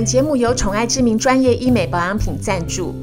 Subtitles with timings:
[0.00, 2.94] 本节目由宠爱知名专业医美保养品赞助。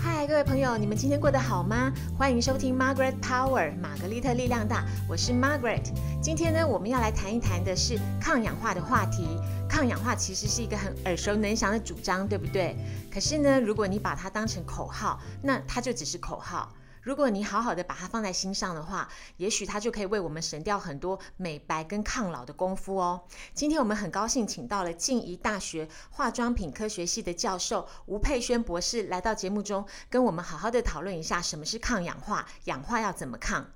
[0.00, 1.92] 嗨，各位朋友，你们今天过得好吗？
[2.16, 5.90] 欢迎收听 Margaret Power 玛格丽特力量大，我是 Margaret。
[6.22, 9.26] 今天呢，我们要来谈一谈的是抗氧化的话题。
[9.68, 12.76] 抗氧化其实是一个很耳熟能详的主张，对不对？
[13.12, 16.72] 可是呢，如果你把它当成口号，那它就只是口号。
[17.02, 23.22] 如果你好好的把它放在心上的话，也许它就可以为我们省掉很多美白跟抗老的功夫哦。
[23.54, 33.70] 今天我们很高兴请到了静宜大学化妆品科学系的教授吴佩轩博士来到节目中，跟我们好好的讨论一下什么是抗氧化，氧化要怎么抗。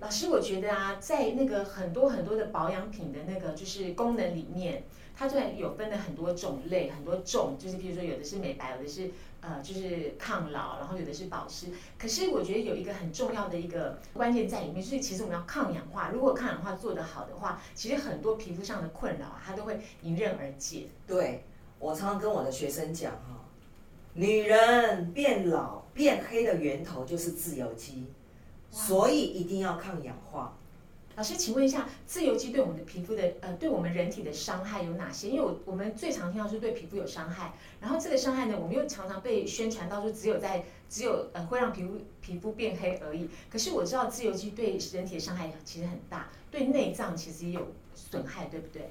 [0.00, 4.84] 老师，我觉得啊，在那个很多很多的保养品的那个就是功能里面。
[5.16, 9.10] 它虽然有分了很多种类，很多种，就是比如说有的是美白，有的是
[9.40, 11.68] 呃就是抗老，然后有的是保湿。
[11.98, 16.10] 可是我觉得有一个很重要的一个关键在里面，就是其实我们要抗氧化。
[16.10, 20.88] 如果抗氧化做得好的话，其实很多皮肤上的困扰啊，它都会迎刃而解。
[21.06, 21.44] 对
[21.78, 23.44] 我常常跟我的学生讲哈，
[24.14, 28.06] 女人变老变黑的源头就是自由基，
[28.70, 30.56] 所以一定要抗氧化。
[31.18, 35.28] 老师，请问一下，自由基对我们的皮肤的呃，对我们人体的伤害有哪些？
[35.28, 43.28] 因为我我们最常听到是对皮肤有伤害，然后这个伤害呢，我们又常常被宣传到说只有在只有呃会让皮肤皮肤变黑而已。
[43.50, 48.88] 可是我知道自由基对人体的伤害其实很大，对内脏其实也有损害，对不对？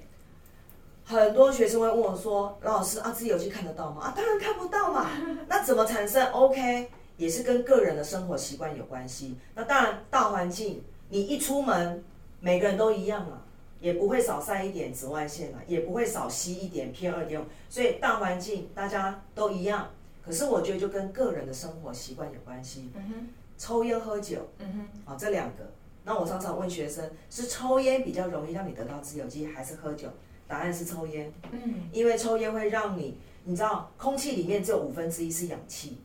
[1.06, 5.10] 很多学生会问我说：“老师啊，自由基看得到吗？”啊，当然看不到嘛。
[5.48, 9.38] 那怎么产生？OK，也是跟个人的生活习惯有关系。
[9.56, 12.04] 那当然，大环境，你一出门。
[12.40, 13.46] 每个人都一样啊，
[13.80, 19.90] 也不会少晒一点紫外线啊，也不会少吸一点 PM 二点五，所以大环境大家都一样。
[20.24, 22.92] 可是我觉得就跟个人的生活习惯有关系。
[22.96, 23.28] 嗯哼，
[23.58, 25.72] 抽烟喝酒，嗯哼，啊这两个。
[26.04, 30.08] 那我常常问学生，是抽烟比较容易让你得到自由基，还是喝酒？
[30.48, 31.32] 答案是抽烟。
[31.52, 35.98] 嗯，因为抽烟会让你，你知道，空气里面只有五分之一是氧气，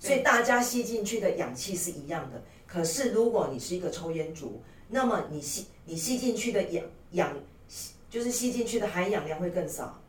[0.00, 2.42] 所以大家吸进去的氧气是一样的。
[2.66, 7.36] 可是如果你是一个抽烟族，那么你吸你吸进去的氧氧，
[8.10, 10.00] 就是吸进去的含氧量会更少。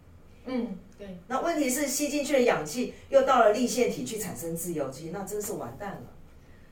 [0.45, 1.17] 嗯，对。
[1.27, 6.01] 那问题是吸进去的氧气又到了立腺体去产生自由基，那真是完蛋了。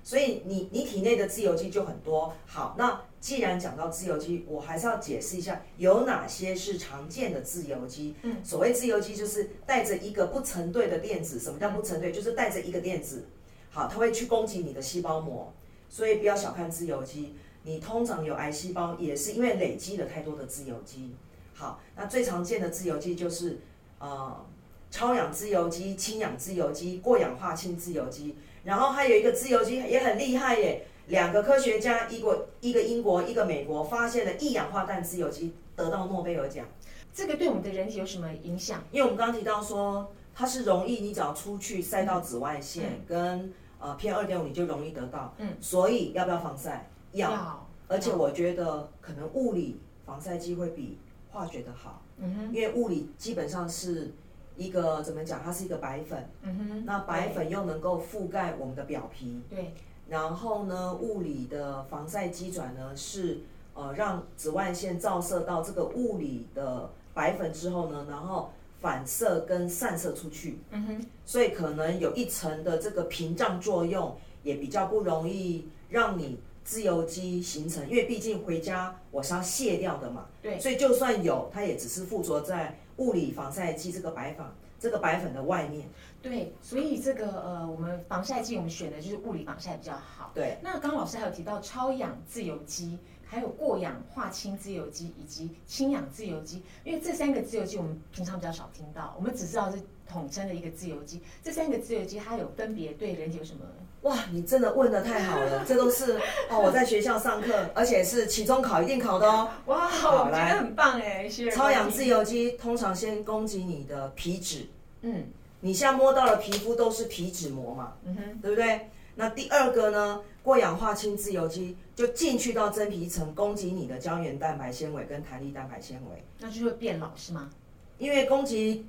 [0.04, 2.34] 所以你你体内的自由基就很多。
[2.46, 8.14] 好，那既然讲到自由基，我还是要解释一下有哪些是常见的自由基。
[8.22, 11.40] 嗯，所谓自由基就是带着一个不成对的电子。
[11.40, 12.12] 什么叫不成对？
[12.12, 13.26] 就是带着一个电子。
[13.72, 15.52] 好，它会去攻击你的细胞膜，
[15.90, 17.34] 所以不要小看自由基。
[17.64, 21.16] 你通常有癌细胞，也是因为累积了太多的自由基。
[21.54, 23.60] 好，那最常见的自由基就是，
[24.00, 24.46] 呃，
[24.92, 28.36] 超氧自由基、氢氧自由基、过氧化氢自由基。
[28.64, 36.66] 然后还有一个自由基也很厉害耶，两个科学家，一个一个英国，一个美国，发现了一氧化氮自由基，得到诺贝尔奖。
[37.14, 38.84] 这个对我们的人体有什么影响？
[38.92, 45.34] 因为我们刚刚提到说，它是容易，你只要出去晒到紫外线跟呃 PM 二点五，你就容易得到。
[45.38, 46.90] 嗯，所以要不要防晒？
[47.14, 50.98] 要，而且我觉得可能物理防晒剂会比
[51.32, 54.12] 化学的好，嗯哼，因为物理基本上是
[54.58, 59.74] 一个怎么讲，它是一个白粉，嗯哼，那白粉又能够覆盖我们的表皮，对，
[60.08, 63.42] 然后呢，物理的防晒机转呢是
[63.74, 76.40] 呃让紫外线照射到这个物理的白粉之后呢，然后反射跟散射出去，嗯哼，所以可能有一层的这个屏障作用，也比较不容易让你。
[76.64, 84.46] 自由基形成，因为毕竟回家我是要卸掉的嘛，对，所以就算有，它也只是附着在物理防晒剂这个白粉
[84.80, 85.88] 这个白粉的外面。
[86.22, 90.32] 对，所以这个呃，我们防晒剂我们选的就是物理防晒比较好。
[90.34, 92.98] 对，那刚刚老师还有提到超氧自由基，
[93.34, 101.20] 还有过氧化氢自由基以及氢氧自由基，因为这三个自由基我们平常比较少听到，我们只知道是统称的一个自由基。
[101.44, 103.62] 这三个自由基它有分别对人体有什么？
[104.04, 109.50] 哇，你真的问的太好了，这都是哦，我在学校上课，而且是期中考一定考的哦。
[109.66, 114.68] 哇，我觉得很棒哎，超氧自由基通常先攻击你的皮脂，
[115.02, 115.24] 嗯，
[115.62, 118.90] 你现在摸到的皮肤都是皮脂膜嘛，嗯哼，对不对？
[119.16, 127.50] 那第二个呢，过氧化氢自由基就进去到真皮层，攻击你的胶原蛋白纤维跟弹力蛋白纤维，那就会变老是吗？
[127.98, 128.86] 因为攻击。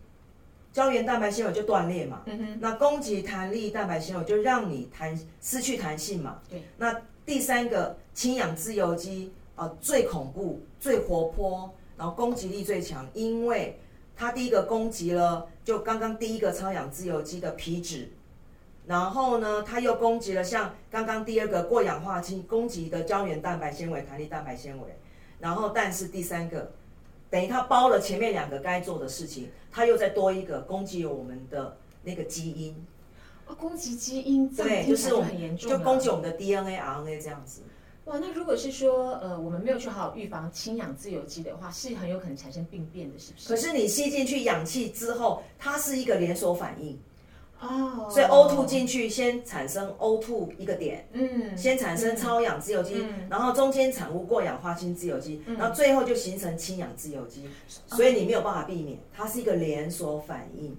[0.73, 2.25] 胶原蛋白纤维就断裂嘛，
[2.59, 6.41] 那攻击弹力蛋白纤维就让你弹失去弹性嘛。
[6.51, 13.79] 对，那第三个氢氧自由基啊最恐怖、最活泼，然后攻击力最强，因为
[14.17, 18.11] 它第一个攻击了就刚刚第一个超氧自由基的皮脂，
[18.87, 24.97] 然后呢，它又攻击了像刚刚第二个过氧化氢攻击的胶原蛋白纤维、弹力蛋白纤维，
[25.41, 26.71] 然后但是第三个
[27.31, 32.77] 等于它包了前面两个该做的事情，它又再多一个攻击我们的那个基因，
[33.47, 37.63] 哦，攻击基因，对，就是我们很严重就攻击我们的 DNA、RNA 这样子。
[38.05, 43.49] 哇，那如果是说，呃，我们没有去好好预防氢氧自由基的话，是很有可能产生病变的，是不是？
[43.49, 46.99] 可是你吸进去氧气之后，它是一个连锁反应，
[47.61, 53.29] 哦，所以 O2 进去先产生 O2 一个点，嗯，先产生超氧自由基，嗯。
[53.31, 55.57] 然后中间产物过氧化氢自由基，嗯。
[55.57, 57.49] 然后最后就形成氢氧自由基，
[57.87, 60.77] 所以你没有办法避免，它是一个连锁反应。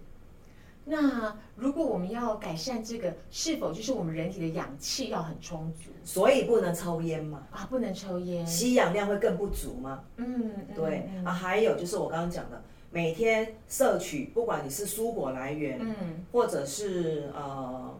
[0.87, 5.89] 那如果我们要改善这个，是否就是我们人体的氧气要很充足？
[6.03, 7.65] 所以不能抽烟嘛，啊？
[7.67, 8.45] 不能抽烟。
[8.45, 10.03] 吸氧量会更不足吗。
[10.17, 11.25] 嗯，嗯对、嗯。
[11.25, 12.61] 啊，还有就是我刚刚讲的，
[12.95, 17.93] 每天摄取，不管你是蔬果来源，嗯，或者是呃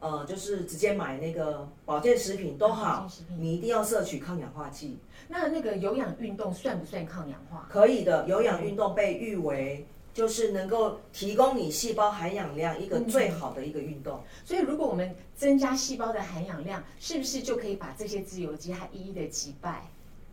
[0.00, 3.06] 呃，就是直接买那个保健食品都好
[3.38, 4.96] 你一定要摄取抗氧化剂。
[5.28, 7.68] 那那个有氧运动算不算抗氧化？
[7.70, 14.22] 可以的，有氧运动被誉为就是能够提供你细胞含氧量一个嗯最好的一个运动。
[14.46, 19.90] 所以如果我们增加细胞的含氧量，是不是就可以把这些自由基还一一的击败？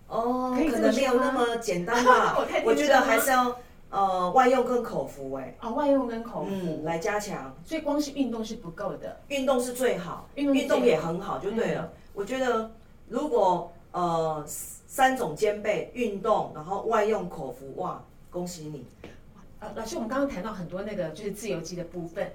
[0.07, 3.60] 哦可能没有那么简单吧 我觉得还是要
[3.90, 7.56] 呃外用跟口服哎、哦，外用跟口服，嗯，来加强。
[7.66, 9.20] 所以光是运动是不够的。
[9.30, 11.92] 运动是最好，运动是最好也很好，就对了。
[12.14, 12.72] 我觉得
[13.08, 18.86] 如果呃三种兼备，运动然后外用口服，哇，恭喜你！
[19.60, 22.32] 呃，老师，我们刚刚谈到很多那个就是自由基的部分，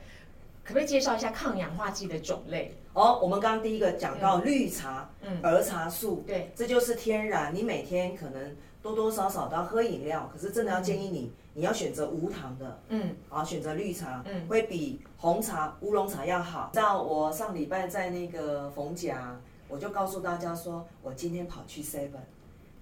[0.63, 2.75] 可不可以介绍一下抗氧化剂的种类？
[2.93, 13.17] 哦，我们刚刚第一个讲到绿茶、嗯，儿茶素，对，这就是天然，你每天可能多多少少都要喝饮料，可是真的要建议你，你要选择无糖的，嗯。
[13.31, 14.47] 啊，选择绿茶，嗯。
[14.47, 16.71] 会比红茶、乌龙茶要好。
[16.75, 22.11] 像我上礼拜在那个逢甲，我就告诉大家说，我今天跑去 Seven，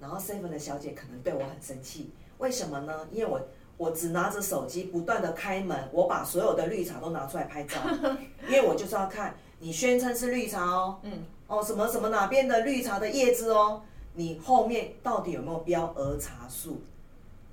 [0.01, 3.07] 然后 Seven 的小姐可能对我很生气，为什么呢？
[3.13, 3.41] 因为我
[3.77, 7.77] 我只拿着手机不断的开门，我把所有的绿茶都拿出来拍照，
[8.49, 13.83] 因为我就是要看你宣称是绿茶哦，嗯，哦什么什么哪边的绿茶的叶子哦，
[14.15, 16.81] 你后面到底有没有标儿茶素？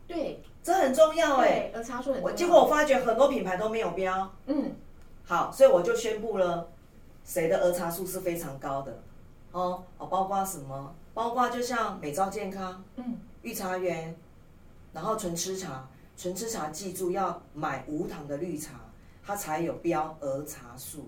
[0.07, 1.69] 对，这很重要哎。
[1.71, 4.31] 对，儿茶素很重要我结果我发觉很多品牌都没有标。
[4.47, 4.75] 嗯，
[5.25, 6.67] 好，所以我就宣布了，
[7.23, 9.01] 谁的儿茶素是非常高的，
[9.51, 10.95] 哦哦，包括什么？
[11.13, 14.15] 包括就像美兆健康、嗯，御茶园，
[14.93, 18.73] 然后纯吃茶，纯吃茶记住要买无糖的绿茶，
[19.25, 21.07] 它才有标儿茶素，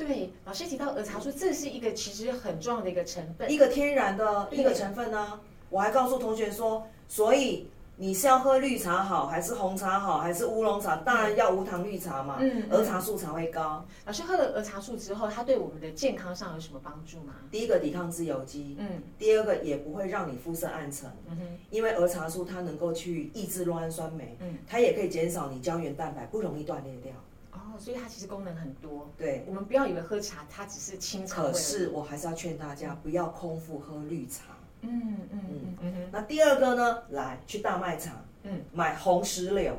[0.00, 3.50] 对，老师提到儿茶素，这是一个其实很重要的一个成分。
[3.52, 5.38] 一个天然的一个成分呢、
[5.68, 10.96] 我还告诉同学说，所以你是要喝绿茶好，还是红茶好，还是乌龙茶？
[10.96, 13.84] 当然要无糖绿茶嘛，嗯嗯儿茶素才会高。
[14.06, 17.34] 老师喝了儿茶素之后，它对我们的健康上有什么帮助吗？
[17.50, 27.12] 第一个抵抗自由基，嗯第二个也不会让你肤色暗沉，嗯哼，因为儿茶素它能够去抑制酪氨酸酶，嗯它也可以减少你胶原蛋白不容易断裂掉。
[27.52, 29.10] 哦，所以它其实功能很多。
[29.18, 31.50] 对，我们不要以为喝茶它只是清肠胃。
[31.52, 34.44] 可是我还是要劝大家不要空腹喝绿茶。
[34.82, 35.76] 嗯嗯嗯。
[35.80, 39.76] 嗯哼，那第二个呢，来去大卖场，嗯，买红石榴，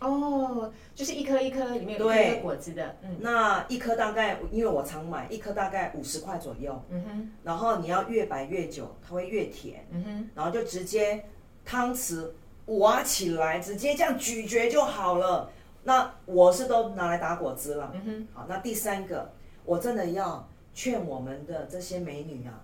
[0.00, 3.16] 哦，就是一颗一颗里面有一对颗果子的，嗯。
[3.20, 7.30] 那一颗大概因为我常买，一颗大概五十块左右，嗯哼。
[7.42, 11.24] 然后你要越摆越久，它会越甜，嗯哼，然后就直接
[11.64, 12.28] 汤匙
[12.66, 15.50] 挖起来，直接这样咀嚼就好了。
[15.86, 17.92] 那我是都拿来打果汁了。
[17.94, 19.30] 嗯哼，好，那第三个，
[19.64, 22.60] 我真的要劝我们的这些美女啊，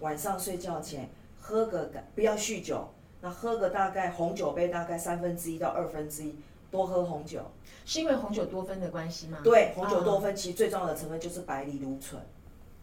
[0.00, 2.88] 晚上睡觉前喝个不要酗酒，
[3.20, 6.34] 那喝个大概红酒杯大概三分之一到二分之一，
[6.70, 7.42] 多喝红酒。
[7.84, 9.38] 是因为红酒多酚的关系吗？
[9.44, 12.22] 对，红酒多哦酚其实最重要的成分就是白藜芦醇。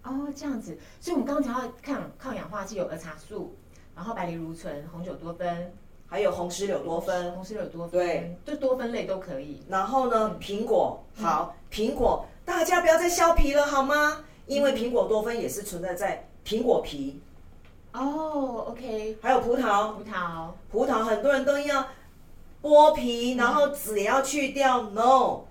[0.04, 3.56] 哦，这样子，所以我们刚刚讲到抗抗氧化剂有儿茶素，
[3.96, 5.74] 然后白藜芦醇、红酒多酚、
[6.10, 9.64] 还有红石榴多酚，红石榴多酚，对，就多酚类都可以。
[9.70, 11.02] 然后呢，苹果。
[11.18, 11.24] 嗯。
[11.24, 12.26] 好，苹果。
[12.44, 14.26] 大家不要再削皮了好吗？
[14.48, 17.22] 因为苹果多酚也是存在在苹果皮，
[17.94, 21.86] 哦，OK，还有葡萄，葡萄，葡萄很多人都要
[22.64, 25.42] 剥皮，然后籽也要去掉，no，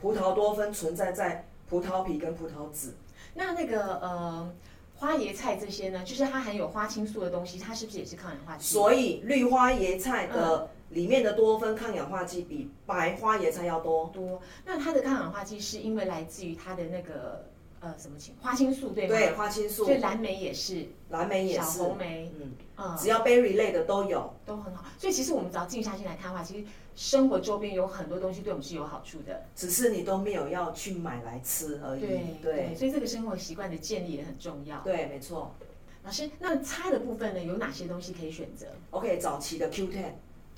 [0.00, 2.96] 葡萄多酚存在在葡萄皮跟葡萄籽，
[3.34, 4.52] 那那个呃
[5.00, 8.74] 花椰菜这些呢，就是它含有花青素的东西，它是不是也是抗氧化剂？
[8.74, 14.10] 所以绿花椰菜的里面的多酚抗氧化剂比白花椰菜要多。
[14.12, 14.42] 多。
[14.66, 17.49] 那它的抗氧化剂是因为来自于它的那个
[17.80, 19.16] 呃什么情花青素对吗？
[19.16, 24.32] 对，花青素所以、蓝莓也是，小蓝莓也是，红莓，嗯，嗯，只要 berry 类的都有。
[24.44, 24.84] 都很好。
[24.98, 29.44] 所以其实我们只要静下心来看的话，其实生活周边有很多东西对我们是有好处的。
[29.56, 32.00] 只是你都没有要去买来吃而已。
[32.00, 34.80] 对对所以这个生活习惯的建立也很重要。
[34.80, 35.54] 对，没错。
[36.02, 40.04] 老师，那擦的部分呢，有哪些东西可以选择？OK，早期的 Q10，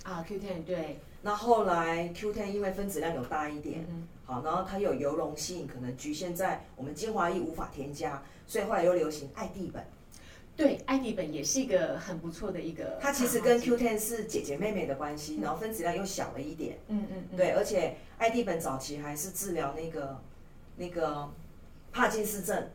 [0.05, 9.85] 啊，Q10 对，那后来 Q10 因为分子量有大一点，嗯好，然后它有油溶性，可能局限在我们精华液无法添加，所以后来又流行艾地本。
[10.55, 12.99] 对，艾地本也是一个很不错的一个。
[13.01, 16.79] 它其实跟 Q10 是姐姐妹妹的关系，然后分子量又小了一点。
[16.89, 20.19] 嗯嗯嗯，对，而且艾地本早期还是治疗那个
[20.77, 21.29] 那个
[21.91, 22.69] 帕金斯症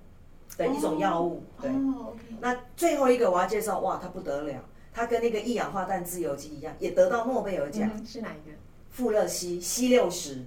[0.57, 1.43] 的一种药物。
[1.61, 7.89] 对，哦，OK，那最后一个我要介绍，哇，它不得了，它跟那个一氧化氮自由基一样，也得到诺贝尔奖。
[7.93, 8.57] 嗯是哪一个？
[8.89, 10.43] 富勒烯 C 六十，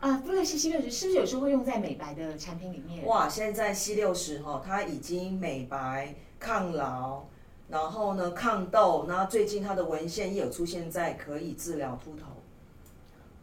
[0.00, 3.04] 啊，富勒西 C 六十是不是有时候会用在美白的产品里面？
[3.04, 7.24] 哇，现在 C 六十哈，它已经美白、抗老，
[7.68, 12.24] 然后呢抗痘，然后最近它的文献也有出现在可以治疗秃头。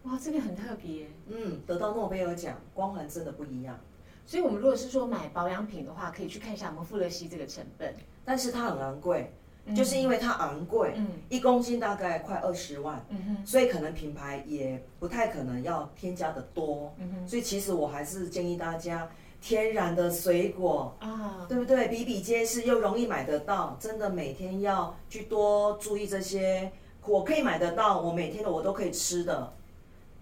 [0.09, 1.07] 哇，这个很特别。
[1.27, 3.79] 嗯，得到诺贝尔奖，光环真的不一样。
[4.25, 7.93] 所以，我们如果是说买保养品的话，可以去看一下我们富勒烯这个成分，
[8.25, 9.31] 但是它很昂贵，
[9.75, 13.05] 就是因为它昂贵，嗯一公斤大概快二十万，
[13.45, 16.93] 所以可能品牌也不太可能要添加的多。
[17.25, 19.09] 所以其实我还是建议大家
[19.41, 21.87] 天然的水果，啊，对不对？
[21.87, 26.71] 比比皆是，又容易买得到，真的每天要去多注意这些。
[27.05, 29.53] 我可以买得到，我每天的我都可以吃的，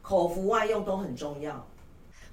[0.03, 1.65] 口服外用都很重要。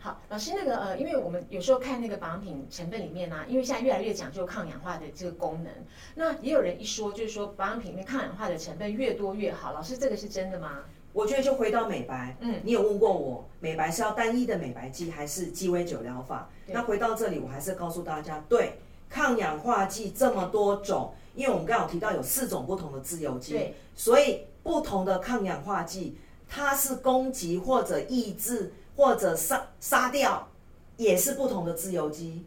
[0.02, 5.72] 好，老师那个呃，因为我们有时候看那个保养品成分里面呢、因为现在越来越讲究抗氧化的这个功能，
[6.16, 10.80] 那也有人一说就是说保养品里面抗氧化的成分越多越好，老师这个是真的吗？
[11.12, 16.50] 我觉得就回到美白，嗯，你有问过我，美白是要单一的美白剂还是鸡尾酒疗法？
[16.66, 26.16] 那回到这里，我还是告诉大家，对，抗氧化剂这么多种，因为我们刚刚有提到有四种不同的自由基，所以不同的抗氧化剂，
[26.48, 30.48] 它是攻击或者抑制或者杀杀掉，
[30.96, 32.44] 也是不同的自由基。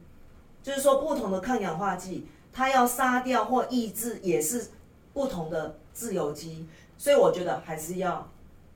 [0.61, 4.67] 就是说，不同的抗氧化剂，它要杀掉或抑制，也是
[5.13, 6.67] 不同的自由基。
[6.97, 8.27] 所以我觉得还是要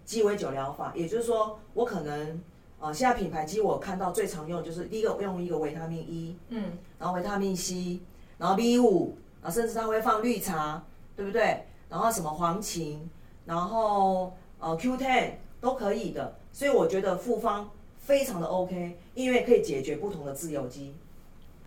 [0.06, 2.42] 鸡尾酒疗法，也就是说，我可能
[2.80, 8.00] 呃，现在品牌机我看到最常用就是第一个用一个维他命 E，嗯，然后维他命 C，
[8.38, 10.84] 然后 B 五，然后甚至它会放绿茶，
[11.16, 11.66] 对不对？
[11.90, 13.00] 然后什么黄芩，
[13.46, 20.94] 然后呃 Q10 都可以的，所以我觉得复方非常的 OK，因为可以解决不同的自由基。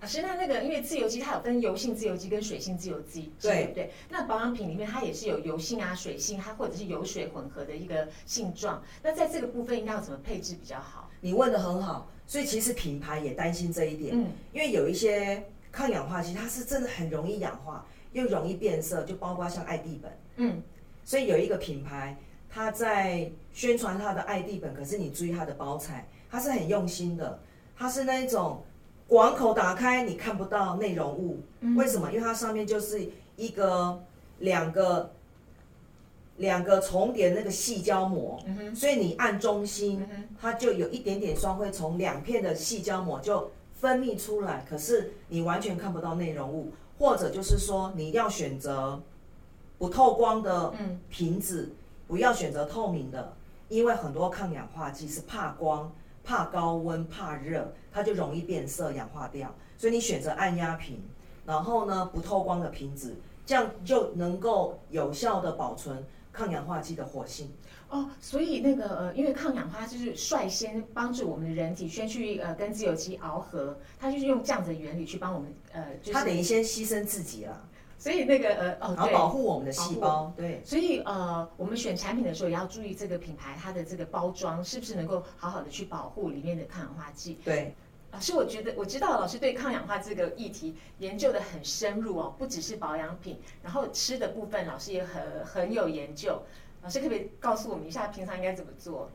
[0.00, 3.92] 老师，那那个因为自由基它有分油性自由基跟水性自由基，对不对？
[4.08, 8.82] 那保养品里面它也是有油性啊、水性，它或者是油水混合的一个性状。
[9.00, 11.08] 那在这个部分应该要怎么配置比较好？
[11.20, 20.12] 你问的很好，所以其实品牌也担心这一点，嗯，因为有一些抗氧化剂它是真的很容易氧化，又容易变色，就包括像爱地本。
[20.38, 20.60] 嗯，
[21.04, 22.16] 所以有一个品牌，
[22.54, 27.38] 它在宣传他的爱地本，可是你注意他的包材，他是很用心的，
[27.76, 28.62] 他是那种
[29.08, 31.40] 广口打开你看不到内容物，
[31.76, 32.12] 为什么？
[32.12, 34.02] 因为它上面就是一个
[34.40, 35.10] 两个
[36.36, 38.38] 两个重叠那个细胶膜，
[38.74, 40.06] 所以你按中心，
[40.40, 49.02] 它就有一点点霜会从两片的细胶膜就分泌出来，可是你完全看不到内容物，或者就是说你要选择
[49.78, 50.72] 不透光的
[51.10, 51.70] 瓶子，
[52.12, 53.34] 不要选择透明的，
[53.70, 55.90] 因为很多抗氧化剂是怕光、
[56.22, 59.50] 怕高温、怕热，它就容易变色、氧化掉。
[59.78, 61.02] 所以你选择按压瓶，
[61.46, 63.16] 然后呢不透光的瓶子，
[63.46, 67.50] 这样就能够有效的保存抗氧化剂的活性。
[67.88, 77.64] 哦，所以那个呃，因为抗氧化就是率先帮助我们的人体先去呃跟自由基螯合，它就是用这样子的原理去帮我们呃，就是它等于先牺牲自己啦，
[78.02, 80.32] 所以那个呃哦然后对，保护我们的细胞。
[80.36, 87.38] 对，所以呃，我们选产品的时候也要注意这个品牌它的这个包装是不是能够好好的去保护里面的抗氧化剂。
[87.44, 87.76] 对，
[88.10, 96.42] 老师，我觉得我知道老师对抗氧化这个议题研究的很深入哦，不只是保养品，然后吃的部分老师也很很有研究。
[96.82, 99.08] 老师可不可以告诉我们一下平常应该怎么做？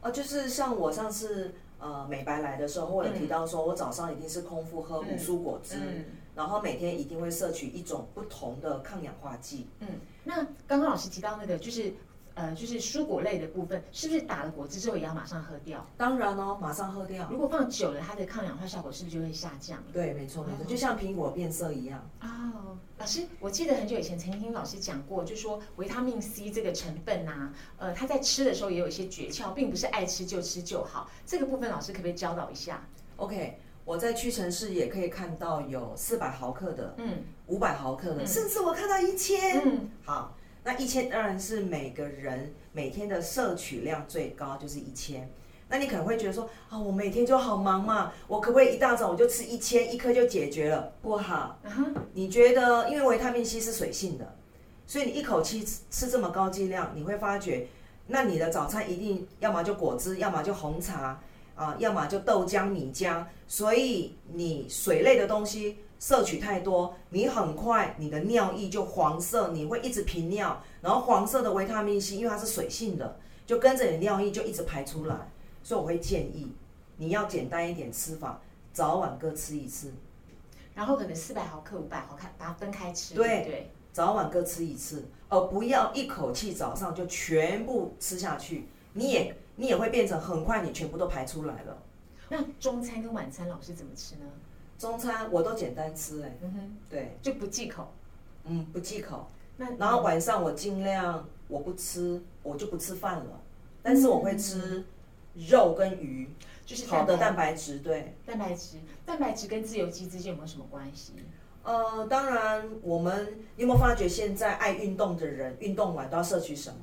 [0.00, 6.04] 哦，就是像我上次呃美白来的时候，我有提到说，我早上一定是空腹喝五蔬果汁，嗯
[6.34, 9.66] 然后每天一定会摄取一种不同的抗氧化剂。
[9.80, 9.88] 嗯，
[10.24, 10.36] 那
[10.66, 11.94] 刚刚老师提到那个就是
[12.34, 15.86] 呃就是蔬果类的部分，是不是打了果汁之后也要马上喝掉？
[15.96, 17.28] 当然哦，马上喝掉。
[17.30, 19.82] 如果放久了，它的抗氧化效果是不是就会下降？
[19.92, 22.08] 对，没错没错，哦就像苹果变色一样。
[22.22, 31.10] 哦，老师，我记得很久以前曾经听老师讲过，就说维他命 C 这个成分呐、呃，它在吃的时候也有一些诀窍，并不是爱吃就吃就好。
[31.26, 32.86] 这个部分老师可不可以教导一下
[33.16, 39.60] ？OK，我在屈臣氏也可以看到有四百毫克的、嗯五百毫克的，嗯甚至我看到一千。
[39.64, 45.30] 嗯好，那一千当然是每个人每天的摄取量最高，就是一千。
[45.68, 50.92] 那你可能会觉得说，啊、我每天就好忙嘛，我可不可以一大早我就吃一千，一颗就解决了？
[51.00, 51.58] 不好，
[52.12, 54.36] 你觉得，因为维他命 C 是水性的，
[54.86, 57.66] 所以你一口气吃吃这么高剂量，你会发觉，
[58.06, 61.18] 那你的早餐一定要么就果汁，要么就红茶
[61.54, 75.16] 啊，要么就豆浆、米浆，所以你水类的东西摄取太多，你很快你的尿液就黄色，你会一直频尿，然后黄色的维他命 C，因为它是水性的，就跟着你尿液就一直排出来，
[75.62, 76.52] 所以我会建议
[76.96, 78.40] 你要简单一点吃法，
[78.72, 79.92] 早晚各吃一次。
[80.74, 83.14] 然后可能四百毫克、五百毫克，把它分开吃。
[83.14, 91.82] 对对对，早晚各吃一次，而不要一口气早上就全部吃下去，你也你也会变成很快你全部都排出来了。
[92.28, 94.24] 那中餐跟晚餐老师怎么吃呢？
[94.78, 97.92] 中餐我都简单吃、哎，嗯哼，对，就不忌口。
[98.44, 99.28] 嗯，不忌口。
[99.56, 103.40] 那然后晚上我尽量我不吃，我就不吃饭了，
[103.82, 104.84] 但是我会吃
[105.34, 106.28] 肉跟鱼，
[106.64, 108.16] 就是好的蛋白白质，对。
[108.26, 111.12] 蛋白质，蛋白质跟自由基之间有没有什么关系？
[111.62, 116.78] 呃，当然，我们你有没有发觉现在爱运动的人，运动完都要摄取什么？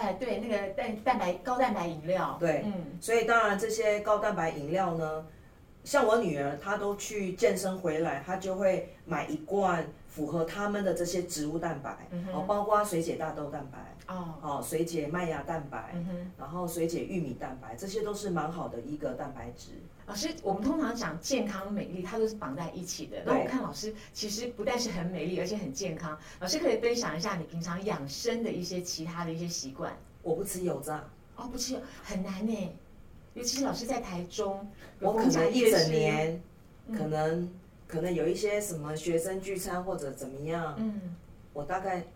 [0.00, 2.36] 哎，对，那个蛋蛋白高蛋白饮料。
[2.38, 5.24] 对嗯，所以当然这些高蛋白饮料呢，
[5.86, 16.32] 像我女儿她都去健身回来，她就会买一罐符合他们的这些植物蛋白，嗯哦，包括水解大豆蛋白，哦，哦，水解麦芽蛋白，嗯。
[16.36, 19.70] 然后水解玉米蛋白，这些都是蛮好的一个蛋白质。
[20.06, 23.18] 老师，我们通常讲健康美丽，它都是绑在一起的。
[23.24, 26.18] 那我看老师其实不但是很美丽，而且很健康。
[26.40, 29.96] 老师可以分享一下你平常养生的一些其他的一些习惯。
[30.22, 31.04] 我不吃油炸，
[31.36, 32.76] 哦，不吃油很难呢，
[33.36, 34.66] 尤其是老师在台中，
[34.98, 36.42] 我可能一整，年，
[36.88, 37.50] 嗯可能
[37.86, 41.14] 可能有一些什么学生聚餐或者怎么样，嗯，
[41.52, 42.06] 我大概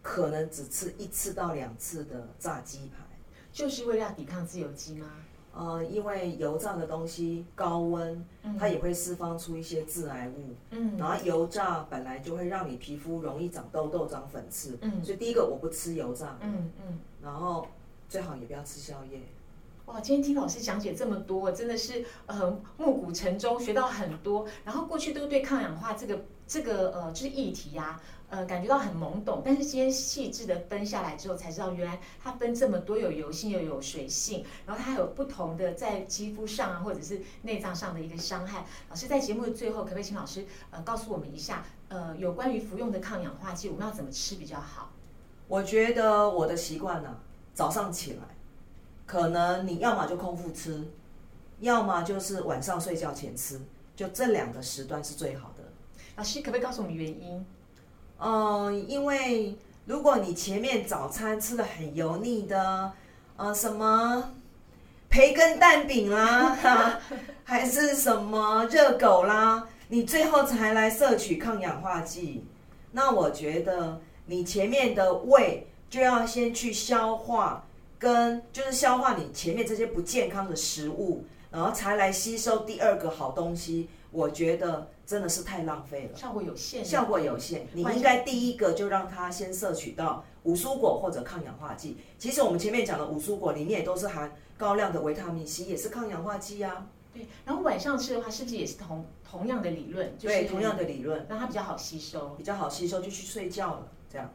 [0.00, 3.04] 可能只吃一次到两次的炸鸡排。
[3.52, 5.10] 就是为了要抵抗自由基吗？
[5.52, 10.54] 呃，因为油炸的东西高温，嗯它也会释放出一些致癌物。
[10.70, 16.98] 嗯然后油炸本来就会让你皮肤容易长痘痘、长粉刺，嗯所以第一个我不吃油炸，嗯嗯。
[17.22, 17.66] 然后
[18.08, 19.20] 最好也不要吃宵夜。
[19.88, 24.46] 哇，今天听老师讲解这么多，真的是呃暮鼓晨钟，学到很多。
[24.62, 27.98] 然后过去都对抗氧化这个这个呃就是议题呀、
[28.28, 38.66] 呃感觉到很懵懂，但是今天细致的分下来之后，才知道原来它分这么多，有油性又有水性，然后它还有不同的在肌肤上啊或者是内脏上的一个伤害。
[38.90, 44.92] 老师在节目的最后，可不可以请老师呃告诉我们一下，呃有关于服用的抗氧化剂，我们要怎么吃比较好？
[45.46, 47.16] 我觉得我的习惯呢，
[47.54, 48.18] 早上起来，
[49.08, 50.84] 可能你要么就空腹吃，
[51.60, 53.58] 要么就是晚上睡觉前吃，
[53.96, 55.64] 就这两个时段是最好的。
[56.16, 57.46] 老师可不可以告诉我们原因？
[58.20, 62.92] 嗯，因为如果你前面早餐吃的很油腻的，
[63.36, 64.34] 呃，什么
[65.08, 67.00] 培根蛋饼啦，哈
[67.44, 72.44] 还是什么热狗啦，你最后才来摄取抗氧化剂，
[72.92, 77.64] 那我觉得你前面的胃就要先去消化，
[77.98, 86.16] 跟就是消化你前面这些不健康的食物，然后才来吸收第二个好东西，我觉得真的是太浪费了。
[86.16, 91.96] 效果有限，效果有限，你完应该第一个就让它先摄取到五蔬果或者抗氧化剂。
[92.18, 96.86] 其实我们前面讲的五蔬果里面也都是含高量的维他命 C，也是抗氧化剂啊。
[97.12, 100.16] 对，然后晚上吃的话，是不是也是同同样的理论？
[100.18, 102.34] 就是对，同样的理论让它比较好吸收。
[102.36, 103.88] 比较好吸收，就去睡觉了。
[104.10, 104.30] 这样，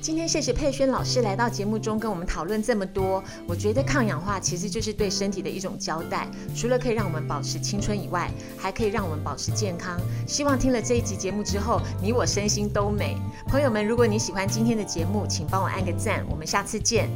[0.00, 3.20] 今天谢谢佩轩老师来到节目中跟我们讨论这么多。
[3.48, 9.98] 我觉得抗氧化其实就是对身体的一种交代，除了可以让我们保持青春以外，还可以让我们保持健康。
[10.24, 13.16] 希望听了这一集节目之后，你我身心都美。
[13.48, 17.08] 朋友们，如果你喜欢今天的节目，请帮我按个赞，我们下次见。